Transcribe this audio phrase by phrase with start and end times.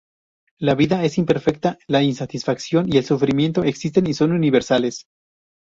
[0.57, 5.05] La vida es imperfecta, la insatisfacción y el sufrimiento existen y son universales.